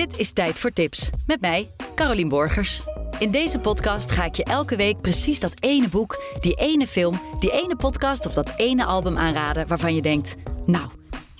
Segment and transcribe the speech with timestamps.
[0.00, 2.80] Dit is Tijd voor Tips met mij, Carolien Borgers.
[3.18, 7.20] In deze podcast ga ik je elke week precies dat ene boek, die ene film,
[7.40, 10.36] die ene podcast of dat ene album aanraden waarvan je denkt:
[10.66, 10.84] Nou,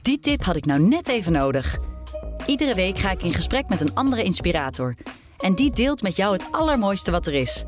[0.02, 1.78] die tip had ik nou net even nodig.
[2.46, 4.94] Iedere week ga ik in gesprek met een andere inspirator.
[5.38, 7.64] En die deelt met jou het allermooiste wat er is.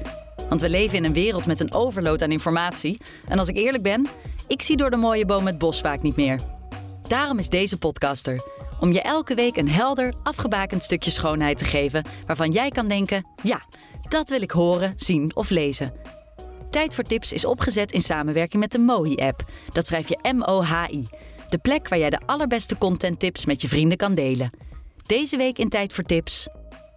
[0.48, 3.01] Want we leven in een wereld met een overload aan informatie.
[3.29, 4.06] En als ik eerlijk ben,
[4.48, 6.41] ik zie door de mooie boom het bos vaak niet meer.
[7.09, 8.62] Daarom is deze podcaster.
[8.82, 13.27] Om je elke week een helder, afgebakend stukje schoonheid te geven waarvan jij kan denken:
[13.42, 13.62] ja,
[14.08, 15.92] dat wil ik horen, zien of lezen.
[16.70, 19.45] Tijd voor Tips is opgezet in samenwerking met de Mohi-app.
[19.72, 21.06] Dat schrijf je M-O-H-I.
[21.48, 24.50] De plek waar jij de allerbeste contenttips met je vrienden kan delen.
[25.06, 26.48] Deze week in Tijd voor Tips.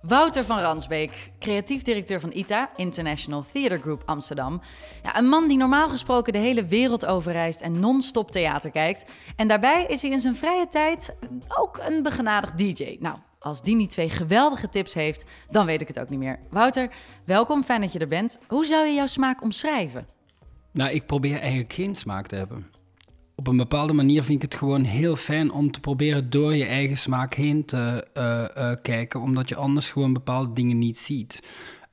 [0.08, 4.62] Wouter van Ransbeek, creatief directeur van ITA, International Theatre Group Amsterdam.
[5.04, 9.06] Ja, een man die normaal gesproken de hele wereld overreist en non-stop theater kijkt.
[9.36, 11.16] En daarbij is hij in zijn vrije tijd
[11.48, 12.98] ook een begenadigd DJ.
[13.00, 16.40] Nou, als die niet twee geweldige tips heeft, dan weet ik het ook niet meer.
[16.50, 16.90] Wouter,
[17.26, 18.40] welkom, fijn dat je er bent.
[18.48, 20.08] Hoe zou je jouw smaak omschrijven?
[20.72, 22.75] Nou, ik probeer eigenlijk geen smaak te hebben.
[23.36, 26.66] Op een bepaalde manier vind ik het gewoon heel fijn om te proberen door je
[26.66, 31.40] eigen smaak heen te uh, uh, kijken, omdat je anders gewoon bepaalde dingen niet ziet.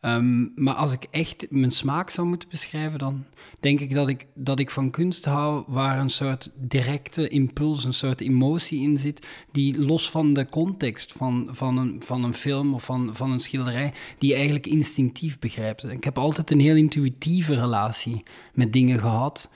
[0.04, 3.24] Um, maar als ik echt mijn smaak zou moeten beschrijven, dan
[3.60, 7.92] denk ik dat ik, dat ik van kunst hou waar een soort directe impuls, een
[7.92, 12.74] soort emotie in zit, die los van de context van, van, een, van een film
[12.74, 15.84] of van, van een schilderij, die eigenlijk instinctief begrijpt.
[15.84, 18.22] Ik heb altijd een heel intuïtieve relatie
[18.54, 19.50] met dingen gehad.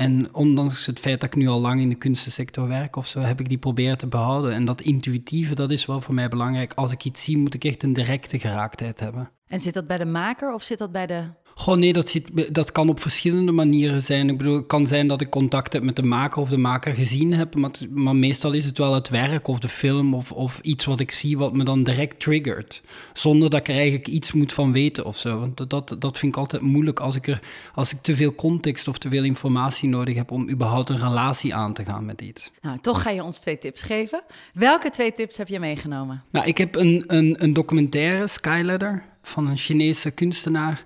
[0.00, 3.20] En ondanks het feit dat ik nu al lang in de kunstensector werk of zo,
[3.20, 4.52] heb ik die proberen te behouden.
[4.52, 6.72] En dat intuïtieve, dat is wel voor mij belangrijk.
[6.74, 9.30] Als ik iets zie, moet ik echt een directe geraaktheid hebben.
[9.46, 11.24] En zit dat bij de maker of zit dat bij de
[11.60, 14.28] Goh, nee, dat, zit, dat kan op verschillende manieren zijn.
[14.28, 16.94] Ik bedoel, het kan zijn dat ik contact heb met de maker of de maker
[16.94, 20.58] gezien heb, maar, maar meestal is het wel het werk of de film of, of
[20.62, 22.82] iets wat ik zie wat me dan direct triggert.
[23.12, 25.38] Zonder dat ik er eigenlijk iets moet van weten of zo.
[25.38, 27.40] Want dat, dat vind ik altijd moeilijk als ik, er,
[27.74, 31.54] als ik te veel context of te veel informatie nodig heb om überhaupt een relatie
[31.54, 32.50] aan te gaan met iets.
[32.60, 34.22] Nou, toch ga je ons twee tips geven.
[34.52, 36.22] Welke twee tips heb je meegenomen?
[36.30, 40.84] Nou, ik heb een, een, een documentaire, Skyladder, van een Chinese kunstenaar.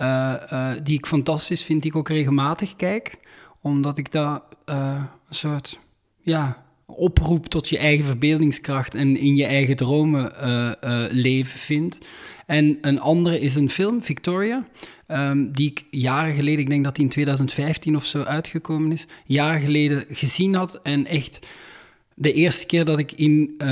[0.00, 3.14] Uh, uh, die ik fantastisch vind, die ik ook regelmatig kijk.
[3.62, 5.78] Omdat ik daar uh, een soort
[6.20, 10.32] ja, oproep tot je eigen verbeeldingskracht en in je eigen dromen
[11.10, 11.98] leven vind.
[12.46, 14.66] En een andere is een film, Victoria,
[15.08, 19.06] um, die ik jaren geleden, ik denk dat die in 2015 of zo uitgekomen is,
[19.24, 21.46] jaren geleden gezien had en echt
[22.18, 23.68] de eerste keer dat ik in uh,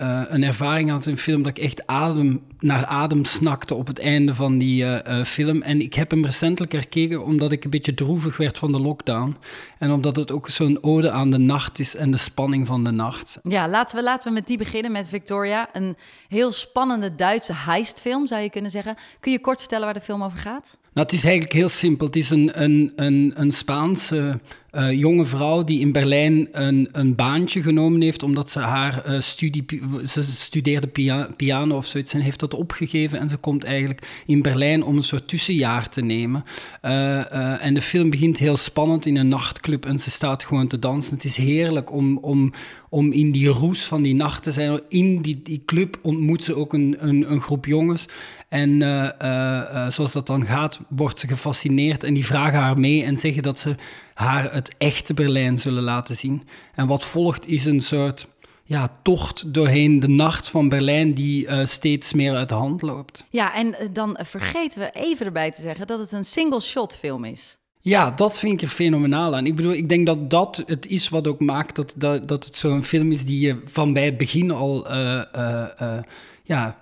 [0.00, 3.86] uh, een ervaring had in een film dat ik echt adem naar adem snakte op
[3.86, 5.62] het einde van die uh, film.
[5.62, 9.36] En ik heb hem recentelijk herkeken omdat ik een beetje droevig werd van de lockdown.
[9.78, 12.90] En omdat het ook zo'n ode aan de nacht is en de spanning van de
[12.90, 13.38] nacht.
[13.42, 15.68] Ja, laten we, laten we met die beginnen, met Victoria.
[15.72, 15.96] Een
[16.28, 18.94] heel spannende Duitse heistfilm, zou je kunnen zeggen.
[19.20, 20.76] Kun je kort vertellen waar de film over gaat?
[20.96, 22.06] Nou, het is eigenlijk heel simpel.
[22.06, 24.40] Het is een, een, een, Spaanse
[24.72, 29.20] uh, jonge vrouw die in Berlijn een, een baantje genomen heeft omdat ze haar uh,
[29.20, 29.64] studie,
[30.04, 34.42] ze studeerde pia piano of zoiets en heeft dat opgegeven en ze komt eigenlijk in
[34.42, 36.44] Berlijn om een soort tussenjaar te nemen.
[36.82, 40.78] Uh, en de film begint heel spannend in een nachtclub en ze staat gewoon te
[40.78, 41.14] dansen.
[41.14, 42.52] Het is heerlijk om, om,
[42.88, 44.80] om in die roes van die nacht te zijn.
[44.88, 48.06] In die, die club ontmoet ze ook een, een, een groep jongens.
[48.48, 53.04] En uh, uh, zoals dat dan gaat, wordt ze gefascineerd en die vragen haar mee
[53.04, 53.74] en zeggen dat ze
[54.14, 56.42] haar het echte Berlijn zullen laten zien.
[56.74, 58.26] En wat volgt is een soort
[58.64, 63.24] ja, tocht doorheen de nacht van Berlijn die uh, steeds meer uit de hand loopt.
[63.30, 67.58] Ja, en dan vergeten we even erbij te zeggen dat het een single-shot film is.
[67.80, 69.46] Ja, dat vind ik er fenomenaal aan.
[69.46, 72.56] Ik bedoel, ik denk dat dat het is wat ook maakt dat, dat, dat het
[72.56, 75.98] zo'n film is die je van bij het begin al uh, uh,
[76.42, 76.76] ja,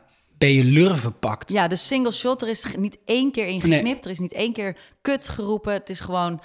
[0.52, 1.50] je lurven pakt.
[1.50, 3.82] Ja, de single shot, er is niet één keer in geknipt.
[3.84, 4.00] Nee.
[4.00, 5.72] Er is niet één keer kut geroepen.
[5.72, 6.38] Het is gewoon, uh,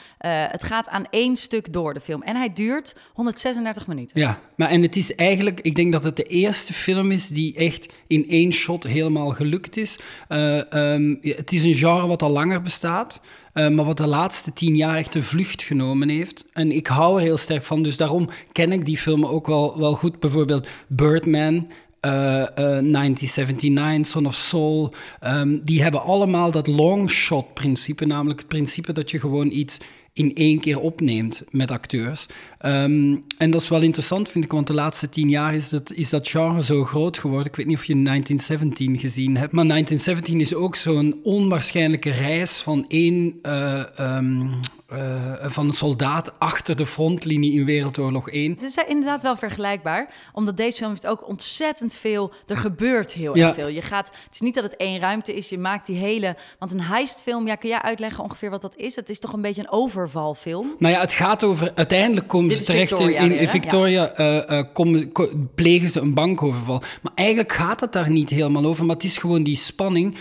[0.48, 2.22] het gaat aan één stuk door de film.
[2.22, 4.20] En hij duurt 136 minuten.
[4.20, 7.56] Ja, maar en het is eigenlijk, ik denk dat het de eerste film is die
[7.56, 10.00] echt in één shot helemaal gelukt is.
[10.30, 13.22] Uh, um, het is een genre wat al langer bestaat.
[13.54, 16.46] Uh, maar wat de laatste tien jaar echt een vlucht genomen heeft.
[16.54, 19.80] En ik hou er heel sterk van, dus daarom ken ik die film ook wel,
[19.80, 20.20] wel goed.
[20.20, 21.68] Bijvoorbeeld Birdman,
[22.06, 24.94] uh, uh, 1979, Son of Soul,
[25.24, 29.78] um, die hebben allemaal dat long shot principe, namelijk het principe dat je gewoon iets
[30.14, 32.26] in één keer opneemt met acteurs.
[32.58, 35.92] Ehm, en dat is wel interessant, vind ik, want de laatste tien jaar is dat,
[35.94, 37.48] is dat genre zo groot geworden.
[37.48, 42.58] Ik weet niet of je 1917 gezien hebt, maar 1917 is ook zo'n onwaarschijnlijke reis
[42.58, 43.40] van één...
[43.44, 44.60] Uh, um,
[44.94, 45.00] uh,
[45.42, 48.52] van een soldaat achter de frontlinie in Wereldoorlog 1.
[48.52, 52.32] Het is inderdaad wel vergelijkbaar, omdat deze film heeft ook ontzettend veel.
[52.48, 53.68] Er gebeurt heel erg veel.
[53.68, 56.36] Je gaat, het is niet dat het één ruimte is, je maakt die hele.
[56.60, 58.96] Want een heistfilm, ja, kun jij uitleggen ongeveer wat dat is?
[58.96, 60.76] Het is toch een beetje een overvalfilm?
[60.80, 61.72] Nou ja, het gaat over.
[61.76, 64.66] Uiteindelijk komen ze terecht Victoria in, in, Victoria, ja.
[64.78, 66.82] uh, plegen ze een bankoverval.
[67.02, 70.16] Maar eigenlijk gaat het daar niet helemaal over, maar het is gewoon die spanning.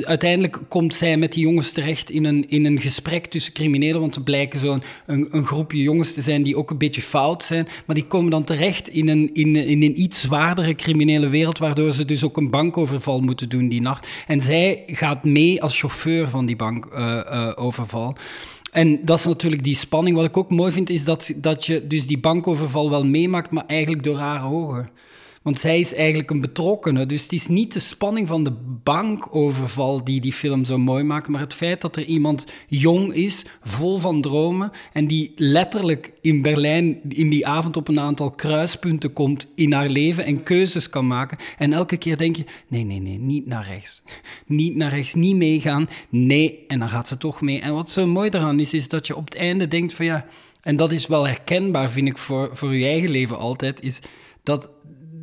[0.00, 4.18] uiteindelijk komt zij met die jongens terecht in een, in een gesprek tussen criminelen want
[4.18, 7.68] ze blijken zo'n een, een, groepje jongens te zijn die ook een beetje fout zijn,
[7.86, 11.92] maar die komen dan terecht in een, in, in een iets zwaardere criminele wereld, waardoor
[11.92, 14.08] ze dus ook een bankoverval moeten doen die nacht.
[14.26, 18.14] En zij gaat mee als chauffeur van die bankoverval.
[18.16, 18.22] Uh,
[18.72, 20.16] en dat is natuurlijk die spanning.
[20.16, 23.64] Wat ik ook mooi vind, is dat, dat je dus die bankoverval wel meemaakt, maar
[23.66, 24.88] eigenlijk door haar ogen.
[25.46, 27.06] Want zij is eigenlijk een betrokkene.
[27.06, 28.52] Dus het is niet de spanning van de
[28.82, 33.44] bankoverval die die film zo mooi maakt, maar het feit dat er iemand jong is,
[33.60, 39.12] vol van dromen, en die letterlijk in Berlijn in die avond op een aantal kruispunten
[39.12, 41.38] komt in haar leven en keuzes kan maken.
[41.58, 44.02] En elke keer denk je: nee, nee, nee, niet naar rechts.
[44.46, 45.88] Niet naar rechts, niet meegaan.
[46.08, 47.60] Nee, en dan gaat ze toch mee.
[47.60, 50.26] En wat zo mooi eraan is, is dat je op het einde denkt: van ja,
[50.62, 54.00] en dat is wel herkenbaar, vind ik, voor, voor je eigen leven altijd, is
[54.42, 54.74] dat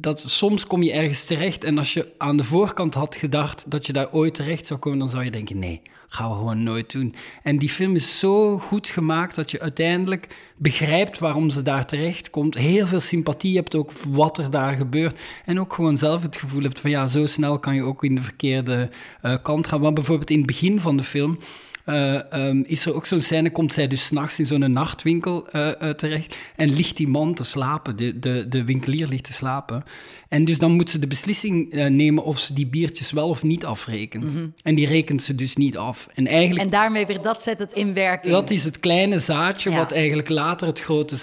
[0.03, 3.85] dat soms kom je ergens terecht en als je aan de voorkant had gedacht dat
[3.85, 6.91] je daar ooit terecht zou komen, dan zou je denken, nee, gaan we gewoon nooit
[6.91, 7.15] doen.
[7.44, 10.27] En die film is zo goed gemaakt dat je uiteindelijk
[10.57, 12.55] begrijpt waarom ze daar terecht komt.
[12.55, 15.19] Heel veel sympathie hebt ook voor wat er daar gebeurt.
[15.45, 18.15] En ook gewoon zelf het gevoel hebt van ja, zo snel kan je ook in
[18.15, 18.89] de verkeerde
[19.25, 19.81] uh, kant gaan.
[19.81, 21.38] Want bijvoorbeeld in het begin van de film
[21.85, 25.68] uh, um, is er ook zo'n scène, komt zij dus s'nachts in zo'n nachtwinkel uh,
[25.81, 29.83] uh, terecht en ligt die man te slapen, de, de, de winkelier ligt te slapen.
[30.30, 33.65] En dus dan moet ze de beslissing nemen of ze die biertjes wel of niet
[33.65, 34.35] afrekent.
[34.35, 36.07] Mm En die rekent ze dus niet af.
[36.13, 38.33] En, eigenlijk, en daarmee weer, dat zet het in werking.
[38.33, 41.15] Dat is het kleine zaadje wat eigenlijk later het grote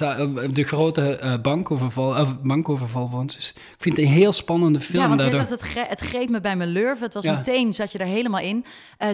[0.52, 3.26] de grote bankoverval, bankoverval.
[3.26, 5.02] Dus ik vind het een heel spannende film.
[5.02, 7.04] Ja, want jij zegt, het, het greep me bij mijn lurven.
[7.04, 8.64] Het was meteen, zat je er helemaal in.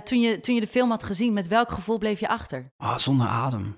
[0.05, 2.71] toen, je, toen je de film had gezien, met welk gevoel bleef je achter?
[2.77, 3.77] Ah, zonder adem.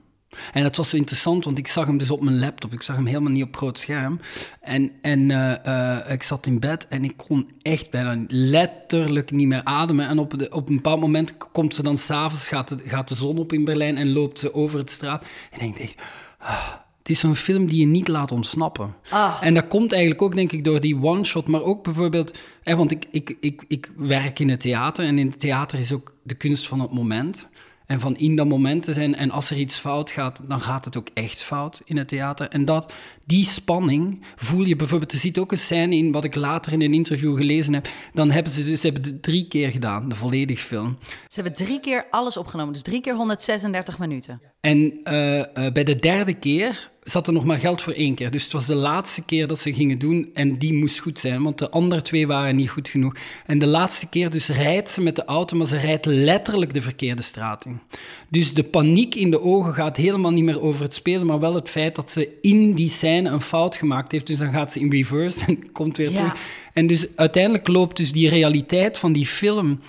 [0.53, 2.73] En dat was zo interessant, want ik zag hem dus op mijn laptop.
[2.73, 4.21] Ik zag hem helemaal niet op groot scherm.
[4.61, 9.47] En, en uh, uh, ik zat in bed en ik kon echt bijna letterlijk niet
[9.47, 10.09] meer ademen.
[10.09, 13.39] En op, de, op een bepaald moment komt ze dan s'avonds, gaat, gaat de zon
[13.39, 15.23] op in Berlijn en loopt ze over het straat.
[15.51, 16.03] En ik denk echt...
[16.39, 16.75] Ah,
[17.09, 18.95] het is zo'n film die je niet laat ontsnappen.
[19.09, 19.37] Ah.
[19.41, 22.39] En dat komt eigenlijk ook, denk ik, door die one-shot, maar ook bijvoorbeeld...
[22.63, 25.93] Hè, want ik, ik, ik, ik werk in het theater en in het theater is
[25.93, 27.49] ook de kunst van het moment
[27.89, 29.15] en van in dat moment te zijn.
[29.15, 32.49] En als er iets fout gaat, dan gaat het ook echt fout in het theater.
[32.49, 32.93] En dat,
[33.25, 35.13] die spanning voel je bijvoorbeeld.
[35.13, 37.89] Er zit ook een scène in wat ik later in een interview gelezen heb.
[38.13, 40.99] Dan hebben ze dus hebben het drie keer gedaan, de volledige film.
[41.29, 44.41] Ze hebben drie keer alles opgenomen, dus drie keer 136 minuten.
[44.61, 48.31] En uh, uh, bij de derde keer zat er nog maar geld voor één keer.
[48.31, 51.43] Dus het was de laatste keer dat ze gingen doen en die moest goed zijn,
[51.43, 53.15] want de andere twee waren niet goed genoeg.
[53.47, 56.83] En de laatste keer dus rijdt ze met de auto, maar ze rijdt letterlijk de
[56.83, 57.81] verkeerde straat in.
[58.29, 61.55] Dus de paniek in de ogen gaat helemaal niet meer over het spelen, maar wel
[61.55, 64.27] het feit dat ze in die scène een fout gemaakt heeft.
[64.27, 66.35] Dus dan gaat ze in reverse en komt weer terug.
[66.73, 69.81] En dus uiteindelijk loopt dus die realiteit van die film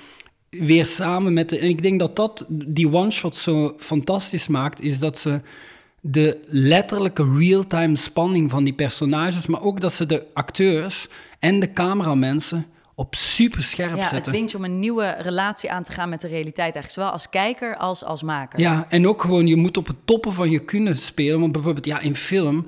[0.50, 1.58] weer samen met de...
[1.58, 5.42] En ik denk dat dat die one-shot zo fantastisch maakt, is dat ze
[6.02, 11.08] de letterlijke real-time spanning van die personages, maar ook dat ze de acteurs
[11.40, 14.18] en de cameramensen op super scherp ja, zetten.
[14.18, 17.10] Het dwingt je om een nieuwe relatie aan te gaan met de realiteit, eigenlijk zowel
[17.10, 18.60] als kijker als als maker.
[18.60, 21.40] Ja, en ook gewoon, je moet op het toppen van je kunnen spelen.
[21.40, 22.66] Want bijvoorbeeld, ja, in film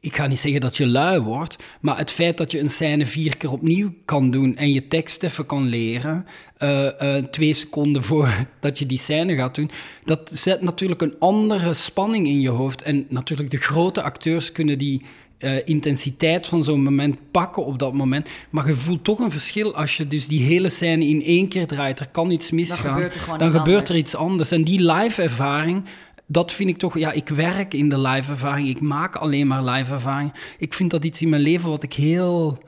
[0.00, 3.06] ik ga niet zeggen dat je lui wordt, maar het feit dat je een scène
[3.06, 6.26] vier keer opnieuw kan doen en je tekst even kan leren,
[6.58, 9.70] uh, uh, twee seconden voor dat je die scène gaat doen,
[10.04, 12.82] dat zet natuurlijk een andere spanning in je hoofd.
[12.82, 15.02] En natuurlijk de grote acteurs kunnen die
[15.38, 18.28] uh, intensiteit van zo'n moment pakken op dat moment.
[18.50, 21.66] Maar je voelt toch een verschil als je dus die hele scène in één keer
[21.66, 22.00] draait.
[22.00, 22.82] Er kan iets misgaan.
[22.82, 24.50] Dan gebeurt er, dan gebeurt er iets anders.
[24.50, 25.84] En die live ervaring
[26.32, 29.64] dat vind ik toch, ja, ik werk in de live ervaring, ik maak alleen maar
[29.64, 30.32] live ervaring.
[30.58, 32.62] Ik vind dat iets in mijn leven wat ik heel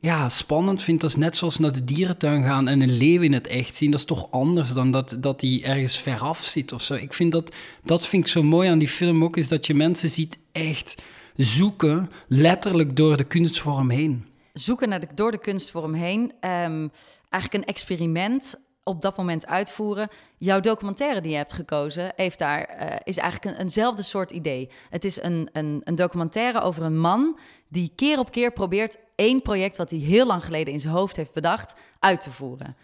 [0.00, 1.00] ja, spannend vind.
[1.00, 3.90] Dat is net zoals naar de dierentuin gaan en een leeuw in het echt zien.
[3.90, 6.94] Dat is toch anders dan dat, dat die ergens veraf zit of zo.
[6.94, 9.74] Ik vind dat, dat vind ik zo mooi aan die film ook, is dat je
[9.74, 11.02] mensen ziet echt
[11.36, 14.24] zoeken, letterlijk door de kunstvorm heen.
[14.52, 16.20] Zoeken naar de, door de kunstvorm heen.
[16.20, 16.90] Um,
[17.30, 18.54] eigenlijk een experiment
[18.88, 20.08] op dat moment uitvoeren.
[20.38, 24.70] Jouw documentaire die je hebt gekozen, heeft daar, eh, is eigenlijk een, eenzelfde soort idee.
[24.90, 29.42] Het is een, een, een documentaire over een man die keer op keer probeert één
[29.42, 32.76] project wat hij heel lang geleden in zijn hoofd heeft bedacht, uit te voeren.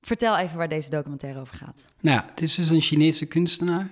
[0.00, 1.86] Vertel even waar deze documentaire over gaat.
[2.00, 3.90] Nou ja, het is dus een Chinese kunstenaar.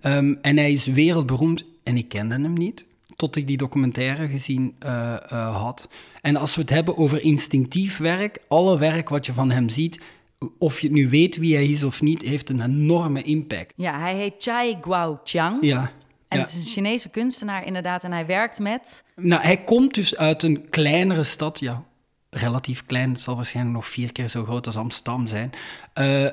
[0.00, 2.84] Ehm, en hij is wereldberoemd en ik kende hem niet
[3.16, 4.90] tot ik die documentaire gezien uh,
[5.32, 5.88] uh, had.
[6.20, 10.00] En als we het hebben over instinctief werk, alle werk wat je van hem ziet,
[10.58, 13.72] of je het nu weet wie hij is of niet, heeft een enorme impact.
[13.76, 15.58] Ja, hij heet Chai Guoqiang.
[15.60, 15.92] Ja.
[16.28, 19.04] En het is een Chinese kunstenaar inderdaad en hij werkt met...
[19.16, 21.84] Nou, hij komt dus uit een kleinere stad, ja,
[22.34, 25.50] relatief klein, het zal waarschijnlijk nog vier keer zo groot als Amsterdam zijn,
[25.98, 26.28] uh, uh,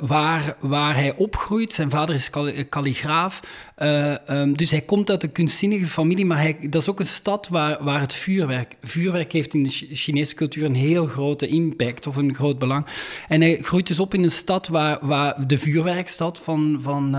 [0.00, 1.72] waar, waar hij opgroeit.
[1.72, 2.30] Zijn vader is
[2.68, 3.40] kalligraaf,
[3.78, 7.06] uh, um, dus hij komt uit een kunstzinnige familie, maar hij, dat is ook een
[7.06, 8.76] stad waar, waar het vuurwerk...
[8.82, 12.86] Vuurwerk heeft in de Chinese cultuur een heel grote impact of een groot belang.
[13.28, 16.78] En hij groeit dus op in een stad waar, waar de vuurwerkstad van...
[16.80, 17.14] van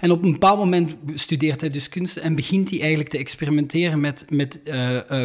[0.00, 4.00] en op een bepaald moment studeert hij dus kunst en begint hij eigenlijk te experimenteren
[4.00, 4.60] met, met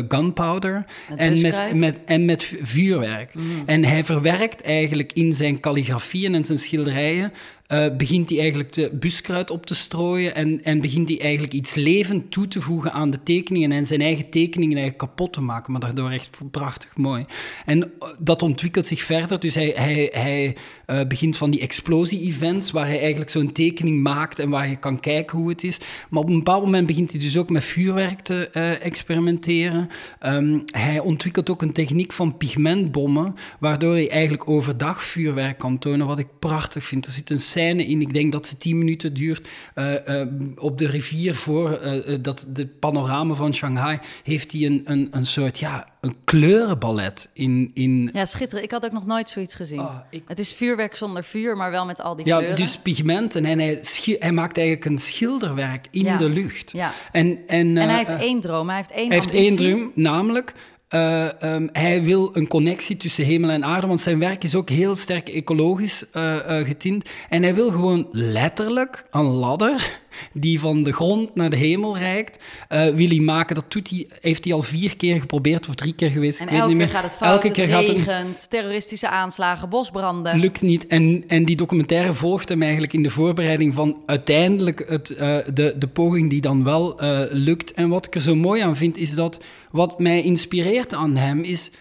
[0.07, 0.85] gunpowder
[1.15, 3.33] en met, met, en met vuurwerk.
[3.33, 3.63] Mm.
[3.65, 7.33] En hij verwerkt eigenlijk in zijn kalligrafieën en zijn schilderijen
[7.67, 11.75] uh, begint hij eigenlijk de buskruid op te strooien en, en begint hij eigenlijk iets
[11.75, 15.71] levend toe te voegen aan de tekeningen en zijn eigen tekeningen eigenlijk kapot te maken,
[15.71, 17.25] maar daardoor echt prachtig mooi.
[17.65, 20.55] En eh, dat ontwikkelt zich verder, dus hij, hij, hij
[20.87, 24.99] uh, begint van die explosie-events, waar hij eigenlijk zo'n tekening maakt en waar je kan
[24.99, 25.77] kijken hoe het is.
[26.09, 28.49] Maar op een bepaald moment begint hij dus ook met vuurwerk te
[28.81, 29.89] experimenteren.
[30.25, 36.07] Um, hij ontwikkelt ook een techniek van pigmentbommen, waardoor hij eigenlijk overdag vuurwerk kan tonen,
[36.07, 37.05] wat ik prachtig vind.
[37.05, 40.21] Er zit een scène in, ik denk dat ze tien minuten duurt, uh, uh,
[40.55, 45.25] op de rivier voor uh, dat de panorama van Shanghai, heeft hij een, een, een
[45.25, 48.09] soort, ja, een kleurenballet in, in...
[48.13, 48.65] Ja, schitterend.
[48.65, 49.79] Ik had ook nog nooit zoiets gezien.
[49.79, 50.23] Oh, ik...
[50.27, 52.57] Het is vuurwerk zonder vuur, maar wel met al die ja, kleuren.
[52.57, 53.45] Ja, dus pigmenten.
[53.45, 53.81] En hij,
[54.19, 56.17] hij maakt eigenlijk een schilderwerk in ja.
[56.17, 56.71] de lucht.
[56.71, 56.91] Ja.
[57.11, 58.67] En, en, en hij heeft één droom.
[58.67, 60.53] Hij heeft één Hij heeft één droom, namelijk...
[60.95, 64.69] Uh, um, hij wil een connectie tussen hemel en aarde, want zijn werk is ook
[64.69, 67.09] heel sterk ecologisch uh, uh, getint.
[67.29, 69.99] En hij wil gewoon letterlijk een ladder
[70.33, 73.55] die van de grond naar de hemel reikt, wil hij maken.
[73.55, 76.39] Dat doet hij, heeft hij al vier keer geprobeerd of drie keer geweest.
[76.39, 78.49] En ik weet elke niet keer gaat het fout, elke het keer gaat regent, het...
[78.49, 80.39] terroristische aanslagen, bosbranden.
[80.39, 80.87] Lukt niet.
[80.87, 85.07] En, en die documentaire volgt hem eigenlijk in de voorbereiding van uiteindelijk het,
[85.53, 86.99] de, de poging die dan wel
[87.31, 87.73] lukt.
[87.73, 89.39] En wat ik er zo mooi aan vind, is dat
[89.71, 91.71] wat mij inspireert aan hem is.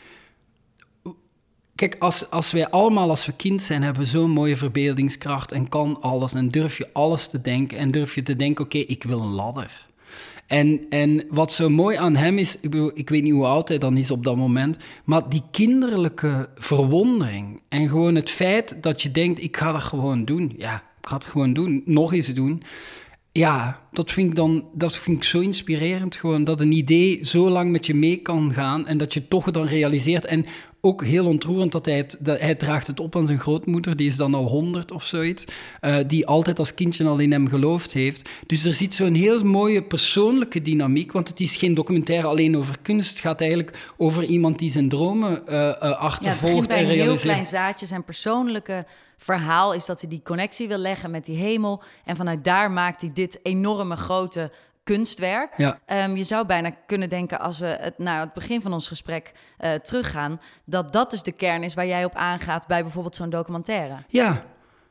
[1.77, 5.69] Kijk, als, als wij allemaal als we kind zijn, hebben we zo'n mooie verbeeldingskracht en
[5.69, 6.35] kan alles.
[6.35, 9.35] En durf je alles te denken en durf je te denken: oké, ik wil een
[9.35, 9.87] ladder.
[10.47, 13.79] En, en wat zo mooi aan hem is, ik, ik weet niet hoe oud hij
[13.79, 19.11] dan is op dat moment, maar die kinderlijke verwondering en gewoon het feit dat je
[19.11, 20.55] denkt: ik ga dat gewoon doen.
[20.59, 22.63] Ja, ik ga het gewoon doen, nog eens doen
[23.37, 26.17] ja, dat vind ik dan dat vind ik zo inspirerend.
[26.17, 29.51] Gewoon dat een idee zo lang met je mee kan gaan en dat je toch
[29.51, 30.25] dan realiseert.
[30.25, 30.47] En
[30.87, 34.07] ook heel ontroerend dat hij het, dat hij draagt het op aan zijn grootmoeder, die
[34.07, 35.45] is dan al honderd of zoiets,
[35.81, 38.29] uh, die altijd als kindje al in hem geloofd heeft.
[38.47, 42.77] Dus er zit zo'n heel mooie persoonlijke dynamiek, want het is geen documentaire alleen over
[42.83, 43.11] kunst.
[43.11, 47.01] Het gaat eigenlijk over iemand die zijn dromen uh, uh, achtervolgt ja, en realiseert.
[47.01, 51.25] een heel klein zaadje, zijn persoonlijke verhaal is dat hij die connectie wil leggen met
[51.25, 51.83] die hemel.
[52.05, 54.51] En vanuit daar maakt hij dit enorme grote
[54.87, 55.53] kunstwerk.
[55.57, 55.79] Ja.
[55.87, 59.33] Um, je zou bijna kunnen denken, als we het naar het begin van ons gesprek
[59.61, 63.31] uh, teruggaan, dat dat dus de kern is waar jij op aangaat bij bijvoorbeeld zo'n
[63.31, 63.97] documentaire.
[64.09, 64.45] Ja.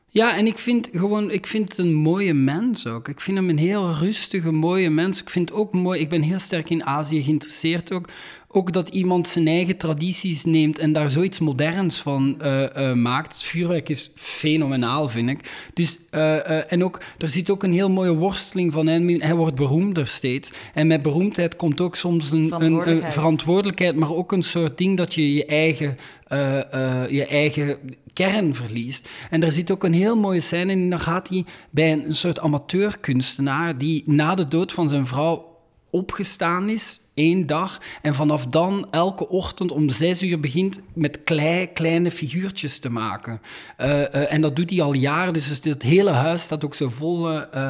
[0.08, 3.08] Ja, en ik vind gewoon, ik vind het een mooie mens ook.
[3.08, 5.20] Ik vind hem een heel rustige, mooie mens.
[5.20, 8.08] Ik vind ook mooi, ik ben heel sterk in Azië geïnteresseerd ook.
[8.48, 13.32] Ook dat iemand zijn eigen tradities neemt en daar zoiets moderns van uh, uh, maakt.
[13.32, 15.70] Het vuurwerk is fenomenaal, vind ik.
[15.74, 19.08] Dus, uh, en ook, er zit ook een heel mooie worsteling van hem.
[19.08, 20.50] Hij wordt beroemder steeds.
[20.74, 24.78] En met beroemdheid komt ook soms een verantwoordelijkheid, een, een verantwoordelijkheid maar ook een soort
[24.78, 25.96] ding dat je je eigen,
[27.10, 27.78] je eigen
[28.12, 29.08] kern verliest.
[29.30, 30.90] En er zit ook een heel mooie scène in.
[30.90, 35.56] Dan gaat hij bij een soort amateurkunstenaar die na de dood van zijn vrouw
[35.90, 37.80] opgestaan is één dag.
[38.02, 43.40] En vanaf dan elke ochtend om zes uur begint met klei, kleine figuurtjes te maken.
[43.80, 46.88] Uh, uh, en dat doet hij al jaren, dus het hele huis staat ook zo
[46.88, 47.32] vol.
[47.32, 47.68] Uh,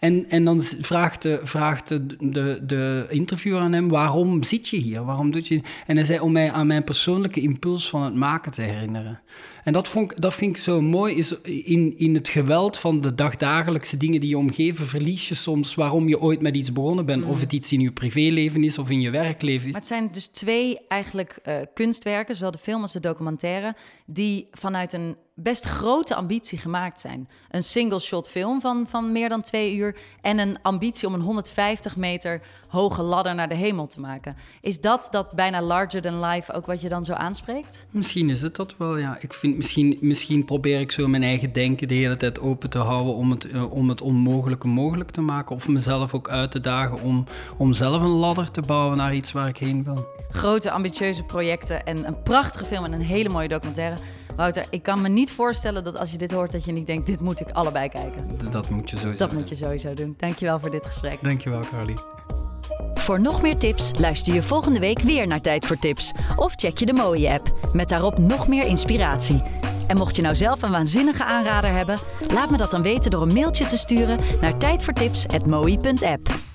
[0.00, 4.76] en, en dan vraagt, de, vraagt de, de, de, interviewer aan hem, waarom zit je
[4.76, 5.04] hier?
[5.04, 5.60] Waarom doet je...
[5.86, 9.20] En hij zei, om mij aan mijn persoonlijke impuls van het maken te herinneren.
[9.64, 13.14] En dat, vond, dat vind ik zo mooi, is in, in het geweld van de
[13.14, 17.24] dagdagelijkse dingen die je omgeven, verlies je soms waarom je ooit met iets begonnen bent.
[17.24, 17.30] Mm.
[17.30, 19.70] Of het iets in je privéleven is of in je werkleven.
[19.70, 23.76] Maar het zijn dus twee eigenlijk uh, kunstwerken, zowel de film als de documentaire,
[24.06, 27.28] die vanuit een best grote ambitie gemaakt zijn.
[27.50, 31.96] Een single-shot film van, van meer dan twee uur en een ambitie om een 150
[31.96, 34.36] meter hoge ladder naar de hemel te maken.
[34.60, 37.86] Is dat dat bijna larger than life ook wat je dan zo aanspreekt?
[37.90, 39.16] Misschien is het dat wel, ja.
[39.20, 42.78] Ik vind misschien, misschien probeer ik zo mijn eigen denken de hele tijd open te
[42.78, 45.56] houden om het, uh, om het onmogelijke mogelijk te maken.
[45.56, 47.24] Of mezelf ook uit te dagen om,
[47.56, 50.08] om zelf een ladder te bouwen naar iets waar ik heen wil.
[50.30, 53.96] Grote, ambitieuze projecten en een prachtige film en een hele mooie documentaire.
[54.38, 57.06] Wouter, ik kan me niet voorstellen dat als je dit hoort, dat je niet denkt:
[57.06, 58.50] dit moet ik allebei kijken.
[58.50, 60.14] Dat moet je sowieso Dat moet je sowieso doen.
[60.16, 61.18] Dankjewel voor dit gesprek.
[61.22, 61.94] Dankjewel, Carly.
[62.94, 66.12] Voor nog meer tips luister je volgende week weer naar Tijd voor Tips.
[66.36, 69.42] Of check je de mooie app, met daarop nog meer inspiratie.
[69.86, 71.98] En mocht je nou zelf een waanzinnige aanrader hebben,
[72.32, 76.47] laat me dat dan weten door een mailtje te sturen naar tijdvoortips.mooi.app.